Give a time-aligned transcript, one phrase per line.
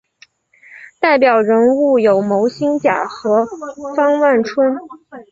[0.99, 3.45] 代表人物有牟兴甲和
[3.95, 4.75] 方万春。